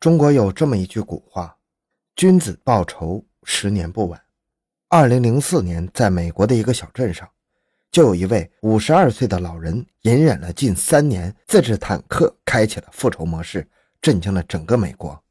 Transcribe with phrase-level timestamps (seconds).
[0.00, 1.54] 中国有这么一句古话
[2.16, 4.18] ：“君子报仇，十年不晚。”
[4.88, 7.28] 二零零四年，在美国的一个小镇上，
[7.92, 13.68] 就有一位五十二岁的老人，隐忍了近三年，自制坦克开启了复仇模式，
[14.00, 15.22] 震惊了整个美国。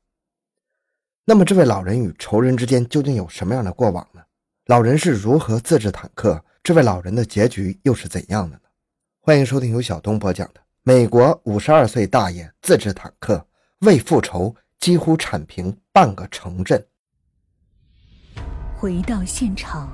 [1.25, 4.21] 那么，这位老人与仇人之间究竟有什么样的过往呢？
[4.67, 6.45] 老人是如何自制坦克？
[6.61, 8.61] 这位老人的结局又是怎样的呢？
[9.19, 13.35] 欢迎收听由小东播讲的《美国五十二岁大爷自制坦克》。
[13.81, 16.85] 为复仇，几乎铲平半个城镇。
[18.75, 19.89] 回到现场，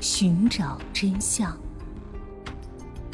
[0.00, 1.56] 寻找真相。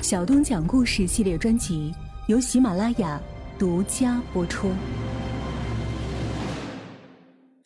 [0.00, 1.94] 小东讲故事系列专辑
[2.28, 3.20] 由喜马拉雅
[3.58, 4.72] 独家播出。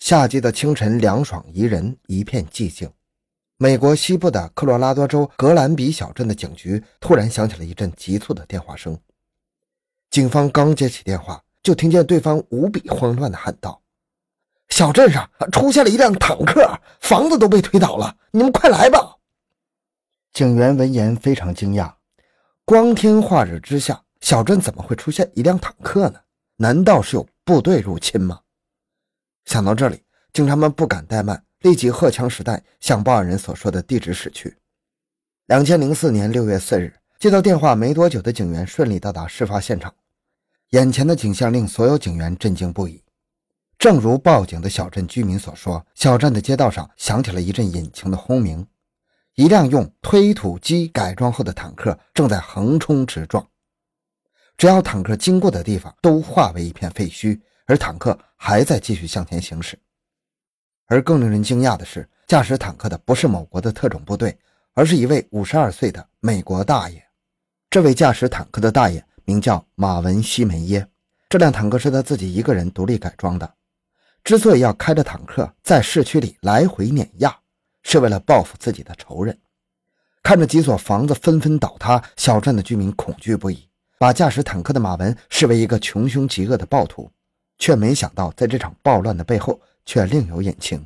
[0.00, 2.90] 夏季的清晨凉爽宜人，一片寂静。
[3.58, 8.98] 美国西部的科罗拉多州格兰比小镇的警局突然响起了一阵急促的电话声。
[10.10, 11.40] 警方刚接起电话。
[11.62, 13.82] 就听见对方无比慌乱的喊道
[14.70, 19.16] ：“小镇上出现了一辆坦克，房子都被推倒了，你们快来吧！”
[20.32, 21.92] 警员闻言非常惊讶，
[22.64, 26.20] 光天化日之下，小镇怎么会出现一辆坦克呢？
[26.56, 28.40] 难道是有部队入侵吗？
[29.44, 30.02] 想到这里，
[30.32, 34.56] 警察们不敢怠慢，立即荷枪实弹向报案人所说的地址驶去。
[35.46, 39.92] 两千零四年六月四日，接到电话没多久的警员顺利到达事发现场。
[40.70, 43.02] 眼前的景象令所有警员震惊不已。
[43.76, 48.64] 正如报警的小镇居民所说，小镇的街道上响起了一阵引擎的轰鸣，
[49.34, 53.44] 一辆用推土机改装后的坦克正在横冲直撞。
[54.56, 59.76] 只要坦克经过的地方都化为一片废墟，而坦克还在继续向前行驶。
[60.86, 64.38] 而更令人惊讶的是，驾驶坦克的不是某国的特种部队，
[64.74, 67.02] 而是一位五十二岁的美国大爷。
[67.68, 69.04] 这位驾驶坦克的大爷。
[69.30, 70.84] 名叫马文西梅耶，
[71.28, 73.48] 这辆坦克是他自己一个人独立改装的。
[74.24, 77.38] 之所以要开着坦克在市区里来回碾压，
[77.84, 79.38] 是为了报复自己的仇人。
[80.20, 83.68] 看着几所房子纷纷倒塌，小镇的居民恐惧不已，
[84.00, 87.08] 把驾驶坦克的马文视为一个穷凶极恶的暴徒。
[87.56, 90.84] 却没想到，在这场暴乱的背后，却另有隐情。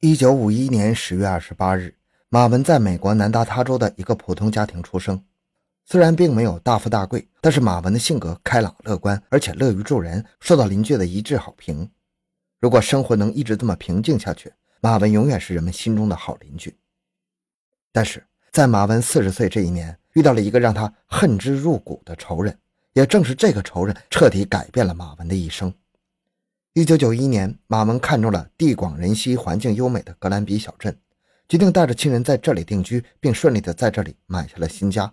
[0.00, 1.94] 一九五一年十月二十八日，
[2.30, 5.22] 马文在美国南达他州的一个普通家庭出生。
[5.86, 11.90] 虽然并没有大富大贵，但是马文的性格开朗乐观，而且乐于助人，受到邻居的一致好评。
[12.60, 16.76] 如果生活能一直这么平静下去，马文永远是人们心中的好邻居。
[17.90, 22.56] 但是在马文四十岁这一年，遇到了一个让他恨之入骨的仇人，
[22.92, 25.74] 也正是这个仇人彻底改变了马文的一生。
[26.74, 30.96] 一九九一年，马文看中了地广人稀、环境优美的格兰比小镇，
[31.48, 35.12] 决定带着亲人在这里定居，并顺利的在这里买下了新家。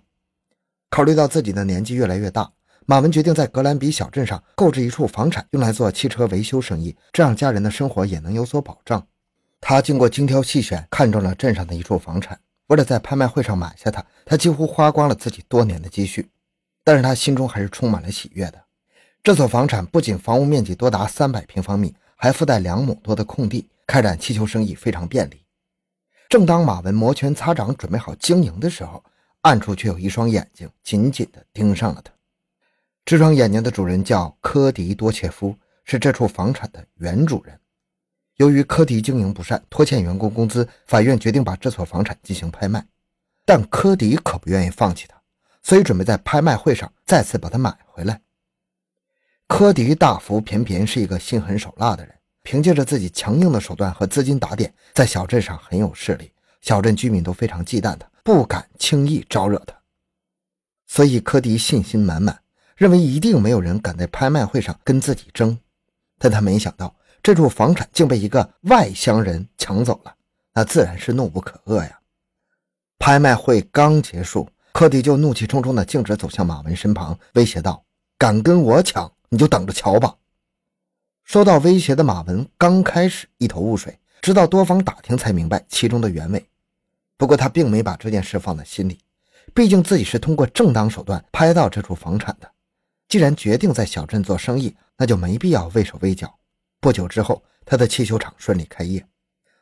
[0.90, 2.50] 考虑到自己的年纪越来越大，
[2.86, 9.06] 马文决定在格兰比小镇上购置一处房产，用来做汽车维修生意，这样家人的生活也能有所保障。
[9.60, 12.40] 他经过精挑细选，看中了镇上的一处房产。
[12.68, 16.30] 为了在拍卖会上买下它，他几乎花光了自己多年的积蓄。
[16.84, 18.64] 但是他心中还是充满了喜悦的。
[19.22, 25.44] 这所房产不仅房屋面积多达三百平方米，还附带两亩多的空地，开展汽修生意非常便利。
[26.30, 29.04] 正当马文摩拳擦掌，准备好经营的时候，
[29.48, 32.12] 暗处却有一双眼睛紧紧地盯上了他。
[33.06, 37.58] 这双眼睛的主人叫科迪多切夫，是这处房产的原主人。
[38.36, 42.86] 由于科迪经营不善，拖欠员工工资，法院决定把这所房产进行拍卖。
[43.46, 45.16] 但科迪可不愿意放弃他，
[45.64, 48.20] 所以准备在拍卖会上再次把它买回来。
[49.48, 58.06] 科迪大福偏偏是一个心狠手辣的人，凭借着自己强硬的手段和资金打点，在小镇上很有势力，小镇居民都非常忌惮他。
[58.28, 59.74] 不敢轻易招惹他，
[60.86, 62.38] 所以科迪信心满满，
[62.76, 65.58] 认为一定没有人敢在拍卖会上跟自己争。
[66.20, 66.94] 但他没想到，
[67.24, 70.14] 这处房产竟被一个外乡人抢走了，
[70.54, 72.00] 那自然是怒不可遏呀！
[73.00, 77.82] 拍卖会刚结束，科迪就怒气冲冲地径直走向马文身旁，威胁道
[78.20, 80.14] ：“敢跟我抢，你就等着瞧吧！”
[81.24, 86.46] 收到威胁的马文刚开始一头雾水，直到多方打听才明白其中的原委。
[87.18, 89.00] 不过他并没把这件事放在心里，
[89.54, 92.52] 毕竟自己是通过正当手段拍到这处房产的。
[93.10, 96.38] 既然决定在小镇做生意，那就没必要畏手畏脚。
[96.80, 99.04] 不久之后，他的汽修厂顺利开业。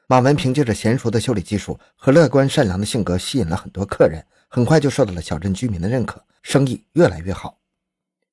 [0.07, 7.57] 马文凭借着娴熟的修理技术和乐观善良的性格，吸引了很多客人，很快就受到了小镇居民的认可，生意越来越好。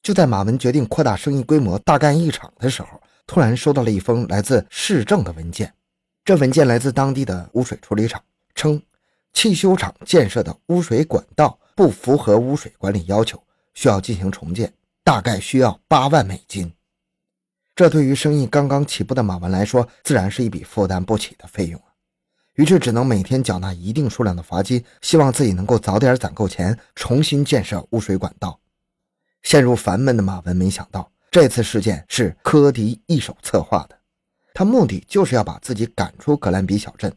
[0.03, 5.73] 就在马文决定扩大生意规模，大干一场的时候，突然收到了一封来自市政的文件。
[6.25, 8.23] 这文件来自当地的污水处理厂，
[8.55, 8.83] 称。
[9.33, 13.43] 汽修厂建设的污水管道不符合污水管理要求，
[13.75, 16.73] 需要进行重建，大概需要八万美金。
[17.75, 21.89] 这对于生意刚刚起步的马文来说，自然是一笔负担不起的费用啊。
[22.55, 28.61] 于是只能每天缴纳一定数量的罚金，希望自己能够早点攒够钱，重新建设污水管道。
[29.43, 33.99] 陷入烦闷的马文没想到，这次事件是科迪一手策划的，
[34.53, 37.11] 他目的就是要把自己赶出格兰比小镇，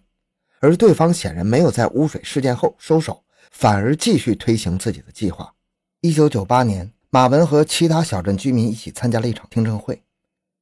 [0.65, 5.53] 而对方显然没有在污水事件后收手，反而继续推行自己的计划。
[6.01, 10.01] 一九九八年，马文和其他小镇居民一起参加了一场听证会，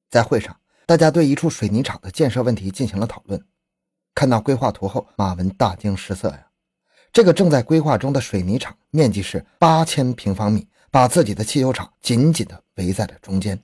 [0.09, 0.53] 在会上，
[0.85, 3.41] 大家对一处水泥厂的建设问题进行了讨论。
[4.13, 6.47] 看到规划图后，马文大惊失色呀！
[7.13, 13.57] 这个正在规划中的水泥厂面积是八千平方米，把自己的汽修厂紧紧地围在了中间。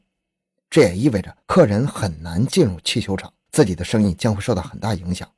[0.69, 5.30] 这也意味着客人很难进入汽修厂，自己的生意将会受到很大影响。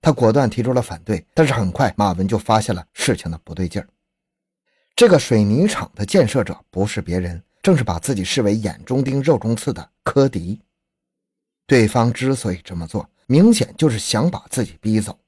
[0.00, 3.88] 他果断提出了反对，但是很快马文就发现了事情的不对劲儿。
[4.94, 10.60] 这个水泥厂的建设者不是别人，正是把自己视为眼中钉、肉中刺的科迪。
[11.66, 15.18] 对方之所以这么做，明显就是想把自己逼走。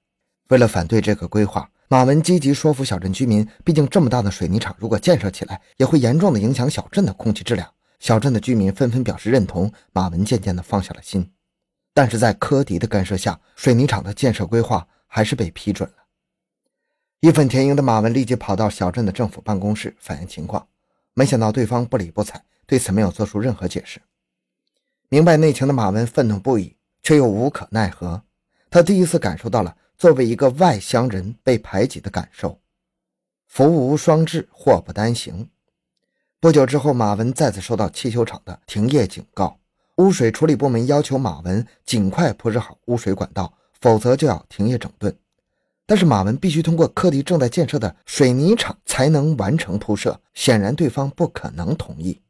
[0.48, 3.46] 为了反对这个规划，马文积极说服小镇居民。
[3.64, 7.68] 毕竟这么大的水泥厂，如果建设起来，也会严重的影响小镇的空气质量。
[7.98, 9.70] 小镇的居民纷纷表示认同。
[9.92, 11.30] 马文渐渐的放下了心。
[11.92, 15.96] 但是在科迪的干涉下，水泥厂的建设规划还是被批准了。
[17.20, 20.66] 义愤填膺的马文立即跑到小镇的政府办公室反映情况，
[21.14, 24.00] 没想到对方不理不睬，对此没有做出任何解释。
[25.08, 26.76] 明白内情的马文愤怒不已。
[27.02, 28.22] 却又无可奈何，
[28.68, 32.60] 他第一次感受到了作为一个外乡人被排挤的感受。
[33.48, 35.48] 福无双至，祸不单行。
[36.38, 39.59] 不久之后，马文再次收到汽修厂的停业警告，
[40.00, 45.14] 污水处理部门要求马文尽快铺设好污水管道，否则就要停业整顿。
[45.84, 52.20] 但是马文必须通过科迪正在建设的水泥厂才能完成铺设，显然对方不可能同意。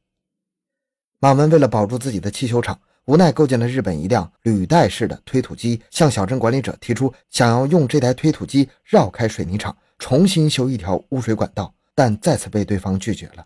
[1.21, 2.79] 马文为了保住自己的汽修厂。
[3.07, 13.45] 无奈构建了日本一辆履带式的推土机，向小镇管理者提出想要用这台推土机绕开水泥厂，重新修一条污水管道，但再次被对方拒绝了。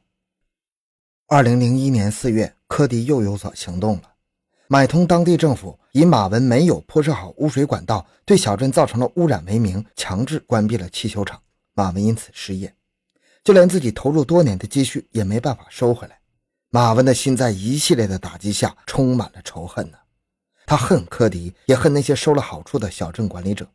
[1.29, 4.14] 二零零一年四月，科迪又有所行动了，
[4.67, 11.41] 买通当地政府，以马文没有铺设好污水管道，对小镇造成了污染为名，强制关闭了汽修厂。
[11.75, 12.75] 马文因此失业，
[13.43, 16.19] 就连自己投入多年的积蓄也没办法收回来。
[16.71, 19.99] 马文的心在一系列的打击下充满了仇恨呢，
[20.65, 23.69] 他恨科迪，也恨那些收了好处的小镇管理者。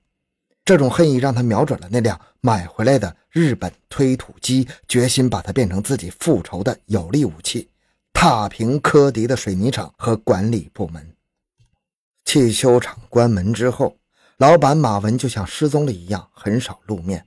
[0.65, 7.69] 这种恨意让他瞄准了那辆买回来的日本推土机，决心把它变成自己复仇的有力武器，
[8.13, 11.15] 踏平科迪的水泥厂和管理部门。
[12.25, 13.97] 汽修厂关门之后，
[14.37, 17.25] 老板马文就像失踪了一样，很少露面。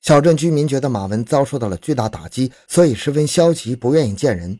[0.00, 4.58] 小镇居民觉得马文遭受到了巨大打击，所以十分消极，不愿意见人。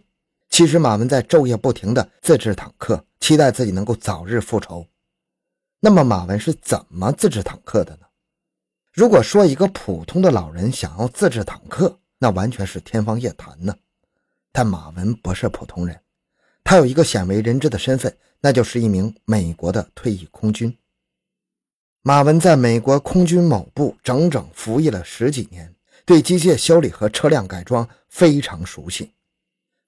[0.48, 4.86] 其实马文在昼夜不停地自制坦克，期待自己能够早日复仇。
[5.80, 8.06] 那么马文是怎么自制坦克的呢？
[8.92, 13.74] 如果说一个普通的老人想要自制坦克，那完全是天方夜谭呢。
[14.52, 16.00] 但马文不是普通人，
[16.64, 20.76] 他有一个鲜为人知的身份，那就是一名美国的退役空军。
[22.02, 25.74] 马文在美国空军某部整整服役了十几年，
[26.04, 29.12] 对机械修理和车辆改装非常熟悉。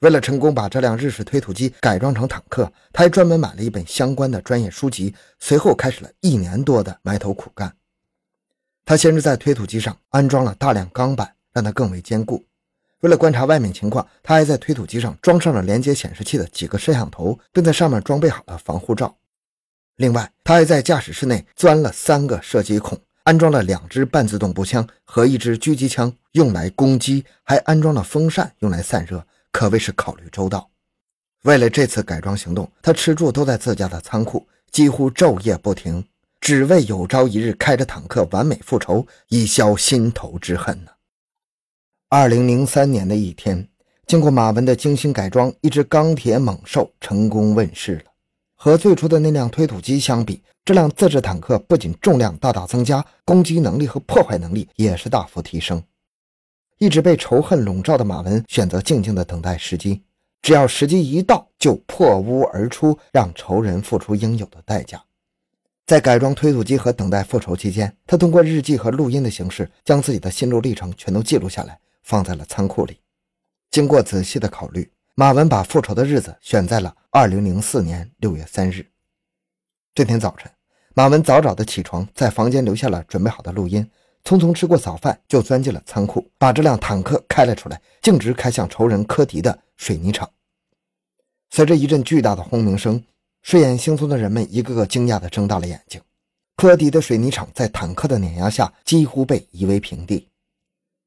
[0.01, 5.15] 为了成功把这辆日式推土机改装成坦克，他还专门买了一本相关的专业书籍。
[5.39, 7.75] 随后开始了一年多的埋头苦干。
[8.85, 12.45] 他先是在推土机上安装了大量钢板，让它更为坚固。
[13.03, 19.17] 为了观察外面情况，他还在推土机上装上了连接显示器的几个摄像头，并在上面装备好了防护罩。
[19.97, 29.27] 另外，他还在驾驶室内钻了三个射击孔，安装了两支半自动步枪和一支狙击枪，用来攻击，还安装了风扇用来散热。
[29.51, 30.71] 可谓是考虑周到。
[31.43, 36.07] 为了这次改装行动，他吃住都在自家的仓库，几乎昼夜不停，
[36.41, 40.92] 只为有朝一日开着坦克完美复仇，以消心头之恨呢。
[42.15, 43.67] 二零零三年的一天，
[44.07, 48.05] 经过马文的精心改装，一只钢铁猛兽成功问世了。
[48.55, 55.83] 和最初的那辆推土机相比，这辆自制坦克不仅重量大大增加，攻击能力和破坏能力也是大幅提升。
[56.77, 60.03] 一直被仇恨笼罩的马文选择静静的等待时机，
[60.43, 65.03] 只要时机一到，就破屋而出，让仇人付出应有的代价。
[65.87, 72.99] 在改装推土机和等待复仇期间，他通过日记和录音的形式，将自己的心路历程全都记录下来，放在了仓库里。
[73.71, 78.87] 经过仔细的考虑，马文把复仇的日子选在了二零零四年六月三日。
[79.95, 80.51] 这天早晨，
[80.95, 83.91] 马文早早的起床，在房间留下了准备好的录音。
[84.25, 90.31] 匆匆吃过早饭，就钻进了仓库，把这辆坦克开了出来，径直开向仇人科迪的水泥厂。
[91.51, 93.03] 随着一阵巨大的轰鸣声，
[93.43, 96.01] 睡眼惺忪的人们一个个惊讶地睁大了眼睛。
[96.57, 100.29] 科迪的水泥厂在坦克的碾压下几乎被夷为平地。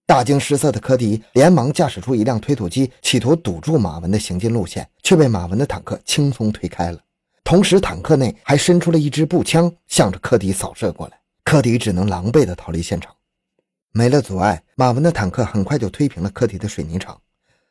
[0.08, 7.00] 大惊失色的科迪连忙驾驶出一辆推土机，企图堵住马文的行进路线，却被马文的坦克轻松推开了。
[7.44, 11.20] 同时，坦克内还伸出了一支步枪，向着科迪扫射过来。
[11.44, 13.12] 科迪只能狼狈地逃离现场。
[13.92, 17.20] 没了阻碍，马文的坦克很快就推平了科迪的水泥厂，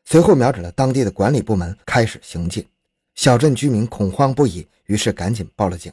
[0.05, 2.67] 随后瞄准了当地的管理部门开始行进。
[3.15, 5.93] 小镇居民恐慌不已，于是赶紧报了警。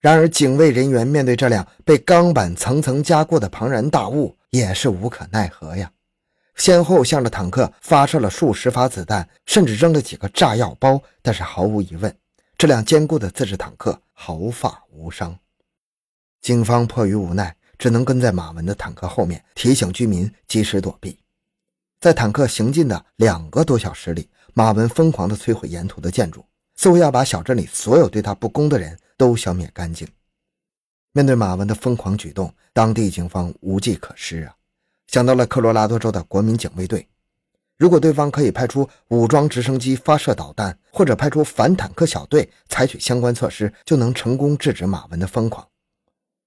[0.00, 5.90] 然而，警卫人员面对这辆被钢板层层加固的庞然大物，也是无可奈何呀。
[6.56, 11.00] 先后向着坦克发射了数十发子弹，甚至扔了几个炸药包。
[11.22, 12.14] 但是，毫无疑问，
[12.56, 15.38] 这辆坚固的自制坦克毫发无伤。
[16.40, 21.18] 警方迫于无奈，只能跟在马文的坦克后面，提醒居民及时躲避。
[22.00, 28.98] 在坦克行进的两个多小时里，马文疯狂地摧毁沿途的建筑，似乎要把小镇里所有对他不公的人。
[29.18, 30.06] 都消灭干净。
[31.18, 34.54] 面对马文的疯狂举动，当地警方无计可施啊！
[35.08, 37.08] 想到了科罗拉多州的国民警卫队，
[37.76, 45.66] 如果对方可以派出武装直升机发射导弹，或者派出反坦克小队采取相关措施，就能成功制止马文的疯狂。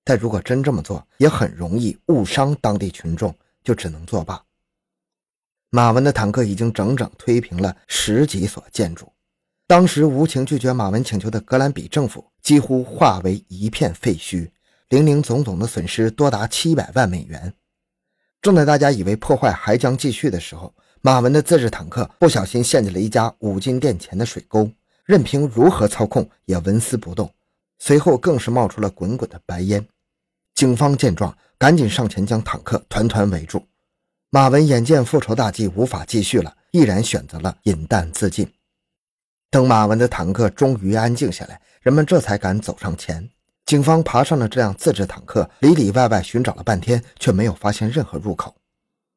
[0.05, 3.35] 但如果真这么做，也很容易误伤当地群众，
[3.65, 4.41] 就只能作罢。
[5.69, 9.11] 马文的坦克已经整整推平了十几所建筑。
[9.67, 14.49] 当时无情拒绝马文请求的格兰比政府几乎化为一片废墟，
[14.91, 17.53] 零零总总的损失多达七百万美元。
[18.41, 24.69] 正在大家以为破坏还将继续的时候，马文的自制坦克不小心陷进了一家五金店前的水沟，
[25.05, 27.33] 任凭如何操控也纹丝不动。
[27.79, 29.87] 随后更是冒出了滚滚的白烟。
[30.55, 33.65] 警方见状，赶紧上前将坦克团团围住。
[34.29, 38.51] 马文眼见复仇大计无法继续了，毅然选择了饮弹自尽。
[39.49, 43.29] 等马文的坦克终于安静下来，人们这才敢走上前。
[43.71, 48.53] 警方爬上了这辆自制坦克，里里外外寻找了半天，却没有发现任何入口。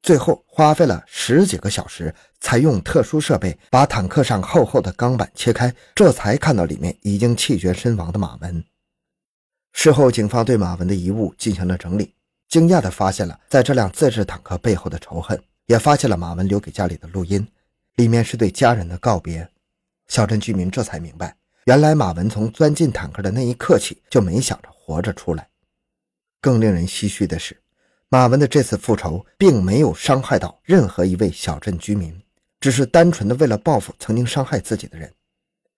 [0.01, 8.65] 最后花费了十几个小时，才用特殊设备把坦克上厚厚的钢板切开，这才看到里面已经气绝身亡的马文。
[9.73, 12.15] 事后，警方对马文的遗物进行了整理，
[12.49, 17.45] 惊讶地发现了在这辆自制坦克背后的仇恨，也发现了马文留给家里的录音，
[17.97, 19.51] 里面是对家人的告别。
[20.07, 21.35] 小镇居民这才明白，
[21.65, 25.49] 原来马文从钻进坦克的那一刻起就没想着活着出来。
[26.41, 27.59] 更令人唏嘘的是，
[28.11, 32.23] 马文的这次复仇并没有伤害到任何一位小镇居民，
[32.61, 35.11] 只是单纯的为了报复曾经伤害自己的人。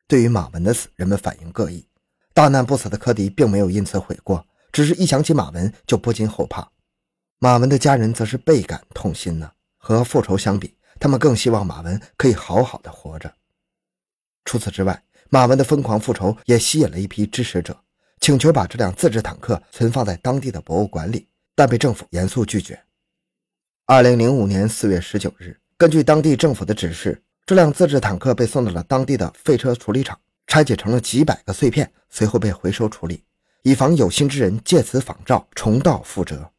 [0.08, 1.86] 对于马文的死，人们反应各异。
[2.34, 6.68] 大难不死的科迪并没有因此悔过，只是一想起马文就不禁后怕。
[7.38, 9.50] 马文的家人则是倍感痛心呢。
[9.78, 13.32] 和复仇相比，他们更希望马文可以好好的活着。
[14.44, 17.76] 除此之外，马文的疯狂复仇也吸引了一批支持者，
[18.20, 22.80] 请求把这辆自制坦克存放在当地的博物馆里，但被政府严肃拒绝。
[23.86, 33.22] 二零零五年四月十九日，根据当地政府的指示，这辆自制坦克被送到了当地的废车处理厂，拆解成了几百个碎片，随后被回收处理，
[33.62, 36.50] 以防有心之人借此仿照，重蹈覆辙。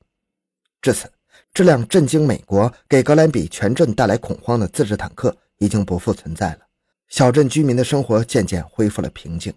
[0.82, 1.12] 至此，
[1.54, 6.67] 这辆震惊美国、给格兰比全镇带来恐慌的自制坦克已经不复存在了。
[7.08, 9.54] 小镇居民的生活渐渐恢复了平静。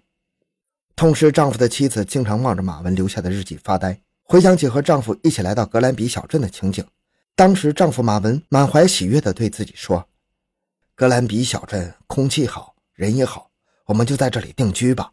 [0.95, 6.87] 同时丈夫的妻子经常望着马文留下的日记发呆，回想起和丈夫一起来到格兰比小镇的情景。
[7.35, 10.07] 当时，丈夫马文满怀喜悦地对自己说
[10.95, 13.51] ：“格兰比小镇空气好，人也好，
[13.87, 15.11] 我们就在这里定居吧。”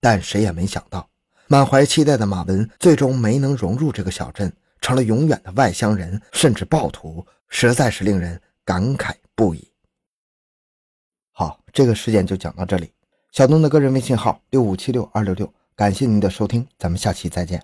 [0.00, 1.10] 但谁也没想到，
[1.46, 4.50] 满怀期待的马文最终没能融入这个小镇，
[4.80, 9.70] 成了永远的外乡人，甚至暴徒，实在是令人感慨不已。
[11.38, 12.90] 好，这个事件就讲到这里。
[13.30, 17.62] 小东的个人微信号六五七六二六六，感谢您的收听，咱们下期再见。